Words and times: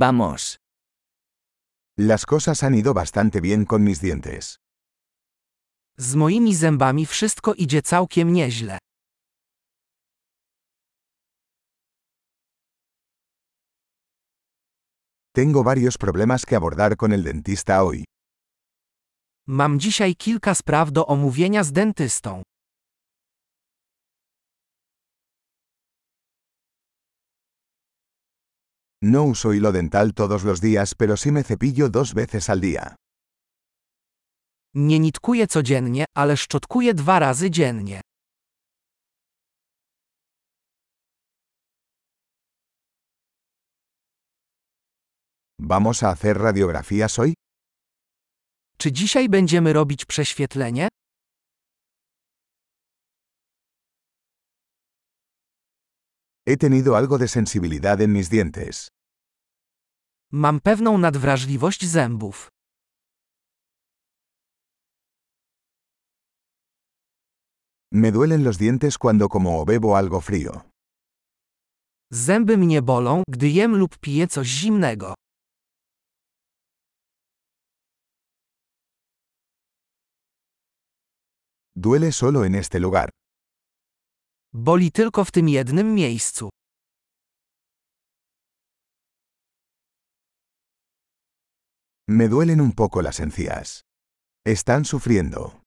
Vamos. 0.00 0.56
Las 1.98 2.24
cosas 2.24 2.62
han 2.62 2.74
ido 2.74 2.94
bastante 2.94 3.40
bien 3.42 3.66
con 3.66 3.84
mis 3.84 4.00
dientes. 4.00 4.56
Z 5.98 6.14
moimi 6.14 6.54
zębami 6.54 7.06
wszystko 7.06 7.54
idzie 7.54 7.82
całkiem 7.82 8.32
nieźle. 8.32 8.78
Tengo 15.34 15.62
varios 15.62 15.98
problemas 15.98 16.46
que 16.46 16.56
abordar 16.56 16.96
con 16.96 17.12
el 17.12 17.22
dentista 17.22 17.82
hoy. 17.82 18.04
Mam 19.46 19.78
dzisiaj 19.80 20.16
kilka 20.16 20.54
spraw 20.54 20.92
do 20.92 21.06
omówienia 21.06 21.64
z 21.64 21.72
dentystą. 21.72 22.42
No 29.02 29.22
uso 29.24 29.54
hilo 29.54 29.72
dental 29.72 30.12
todos 30.12 30.44
los 30.44 30.60
días, 30.60 30.94
pero 30.94 31.16
sí 31.16 31.32
me 31.32 31.42
cepillo 31.42 31.88
dos 31.88 32.12
veces 32.12 32.50
al 32.50 32.60
día. 32.60 32.96
Nie 34.74 35.00
nitkuję 35.00 35.46
codziennie, 35.46 36.04
ale 36.14 36.36
szczotkuję 36.36 36.94
dwa 36.94 37.18
razy 37.18 37.50
dziennie. 37.50 38.00
¿Vamos 45.58 46.02
a 46.02 46.10
hacer 46.10 46.38
radiografías 46.38 47.18
hoy? 47.18 47.34
Czy 48.78 48.92
dzisiaj 48.92 49.28
będziemy 49.28 49.72
robić 49.72 50.04
prześwietlenie? 50.04 50.88
He 56.46 56.56
tenido 56.56 56.96
algo 56.96 57.18
de 57.18 57.28
sensibilidad 57.28 58.00
en 58.00 58.12
mis 58.12 58.30
dientes. 58.30 58.88
Mam 60.32 60.60
pewną 60.60 60.98
nadwrażliwość 60.98 61.86
zębów. 61.86 62.48
Me 67.92 68.12
duelen 68.12 68.44
los 68.44 68.58
dientes 68.58 68.96
cuando 68.98 69.28
como 69.28 69.60
o 69.60 69.64
bebo 69.64 69.96
algo 69.96 70.20
frío. 70.20 70.62
Zęby 72.12 72.56
mnie 72.56 72.82
bolą, 72.82 73.22
gdy 73.28 73.48
jem 73.48 73.76
lub 73.76 73.98
piję 73.98 74.26
coś 74.28 74.48
zimnego. 74.48 75.14
Duele 81.76 82.12
solo 82.12 82.44
en 82.44 82.54
este 82.54 82.78
lugar. 82.80 83.10
Boli 84.52 84.92
tylko 84.92 85.24
w 85.24 85.30
tym 85.30 85.48
jednym 85.48 85.94
miejscu. 85.94 86.48
Me 92.08 92.28
duelen 92.28 92.60
un 92.60 92.72
poco 92.72 93.00
las 93.02 93.20
encías. 93.20 93.80
Están 94.46 94.84
sufriendo. 94.84 95.60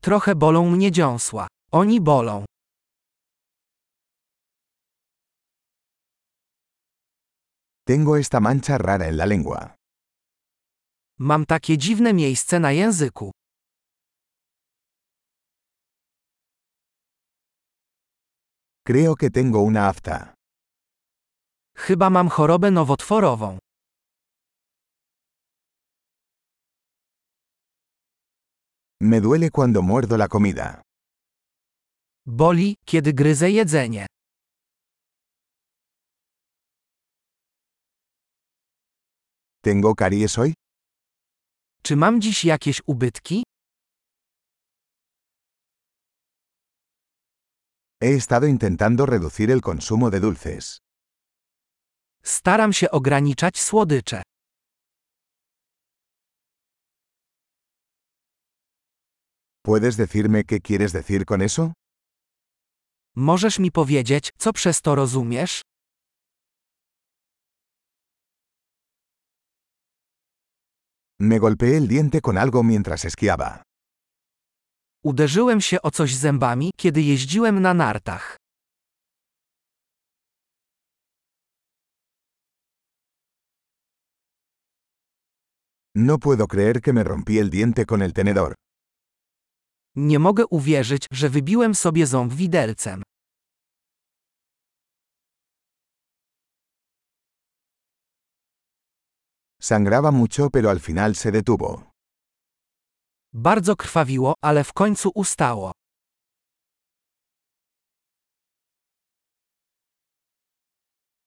Trochę 0.00 0.34
bolą 0.34 0.70
mnie 0.70 0.92
dziąsła. 0.92 1.46
Oni 1.72 2.00
bolą. 2.00 2.44
Tengo 7.84 8.18
esta 8.18 8.40
mancha 8.40 8.78
rara 8.78 9.06
en 9.06 9.16
la 9.16 9.24
lengua. 9.26 9.74
Mam 11.18 11.46
takie 11.46 11.78
dziwne 11.78 12.12
miejsce 12.14 12.60
na 12.60 12.72
języku. 12.72 13.30
Creo 18.88 19.16
que 19.16 19.28
tengo 19.28 19.60
una 19.60 19.86
afta. 19.88 20.34
Chyba 21.76 22.10
mam 22.10 22.28
chorobę 22.28 22.70
nowotworową. 22.70 23.58
Me 29.00 29.20
duele 29.20 29.50
cuando 29.50 29.82
muerdo 29.82 30.16
la 30.16 30.28
comida. 30.28 30.82
Boli, 32.26 32.74
kiedy 32.86 33.12
gryzę 33.12 33.50
jedzenie. 33.50 34.06
¿Tengo 39.62 39.94
caries 39.94 40.36
hoy? 40.36 40.54
Czy 41.82 41.96
mam 41.96 42.20
dziś 42.20 42.44
jakieś 42.44 42.82
ubytki? 42.86 43.42
He 48.08 48.14
estado 48.14 48.46
intentando 48.46 49.04
reducir 49.04 49.50
el 49.50 49.60
consumo 49.60 50.08
de 50.10 50.20
dulces. 50.20 50.78
Staram 52.22 52.72
się 52.72 52.90
ograniczać 52.90 53.60
słodycze. 53.60 54.22
¿Puedes 59.62 59.96
decirme 59.96 60.44
qué 60.44 60.60
quieres 60.60 60.92
decir 60.92 61.24
con 61.26 61.42
eso? 61.42 61.72
Możesz 63.16 63.58
mi 63.58 63.72
powiedzieć, 63.72 64.30
co 64.38 64.52
przez 64.52 64.82
to 64.82 64.94
rozumiesz? 64.94 65.62
Me 71.20 71.38
golpeé 71.38 71.76
el 71.76 71.88
diente 71.88 72.20
con 72.20 72.38
algo 72.38 72.62
mientras 72.62 73.04
esquiaba. 73.04 73.67
Uderzyłem 75.04 75.60
się 75.60 75.82
o 75.82 75.90
coś 75.90 76.14
zębami, 76.14 76.70
kiedy 76.76 77.02
jeździłem 77.02 77.62
na 77.62 77.74
nartach. 77.74 78.36
No 85.94 86.18
puedo 86.18 86.46
creer 86.46 86.80
que 86.80 86.92
me 86.92 87.02
rompí 87.04 87.38
el 87.38 87.50
diente 87.50 87.84
con 87.84 88.02
el 88.02 88.12
tenedor. 88.12 88.54
Nie 89.96 90.18
mogę 90.18 90.46
uwierzyć, 90.46 91.06
że 91.12 91.28
wybiłem 91.28 91.74
sobie 91.74 92.06
ząb 92.06 92.32
widelcem. 92.32 93.02
Sangraba 99.60 100.10
mucho 100.12 100.50
pero 100.50 100.70
al 100.70 100.80
final 100.80 101.14
se 101.14 101.30
detuvo. 101.32 101.87
Bardzo 103.40 103.76
krwawiło, 103.76 104.34
ale 104.42 104.64
w 104.64 104.72
końcu 104.72 105.10
ustało. 105.14 105.72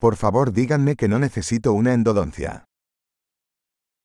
Por 0.00 0.16
favor 0.16 0.52
díganme 0.52 0.96
que 0.96 1.08
no 1.08 1.18
necesito 1.18 1.72
una 1.72 1.92
endodoncia. 1.92 2.64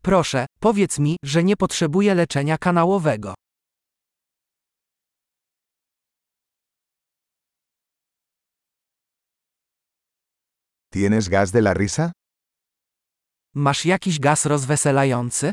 Proszę, 0.02 0.46
powiedz 0.60 1.00
mi, 1.00 1.18
że 1.24 1.44
nie 1.44 1.58
potrzebuję 1.58 2.16
leczenia 2.16 2.58
kanałowego. 2.58 3.34
¿Tienes 10.94 11.30
gas 11.30 11.52
de 11.52 11.60
la 11.60 11.74
risa? 11.74 12.12
Masz 13.56 13.86
jakiś 13.86 14.20
gaz 14.20 14.46
rozweselający? 14.46 15.52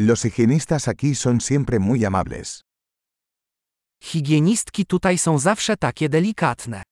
Los 0.00 0.24
higienistas 0.24 0.86
aquí 0.86 1.16
son 1.16 1.40
siempre 1.40 1.80
muy 1.80 2.04
amables. 2.04 2.60
Higienistki 4.00 4.86
tutaj 4.86 5.18
są 5.18 5.38
zawsze 5.38 5.76
takie 5.76 6.08
delikatne. 6.08 6.82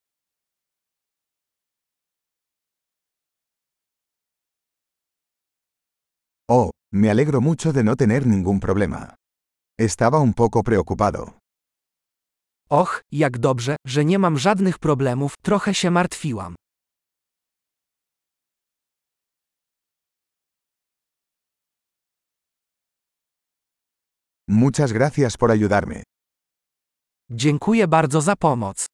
Oh, 6.48 6.70
me 6.92 7.10
alegro 7.10 7.40
mucho 7.40 7.72
de 7.72 7.84
no 7.84 7.96
tener 7.96 8.26
ningún 8.26 8.60
problema. 8.60 9.14
Estaba 9.78 10.18
un 10.18 10.34
poco 10.34 10.62
preocupado. 10.62 11.38
Och, 12.70 13.02
jak 13.12 13.38
dobrze, 13.38 13.76
że 13.86 14.04
nie 14.04 14.18
mam 14.18 14.38
żadnych 14.38 14.78
problemów, 14.78 15.34
trochę 15.42 15.74
się 15.74 15.90
martwiłam. 15.90 16.54
Muchas 24.48 24.92
gracias 24.92 25.36
por 25.36 25.50
ayudarme. 25.50 26.02
Dziękuję 27.30 27.88
bardzo 27.88 28.20
za 28.20 28.36
pomoc. 28.36 28.86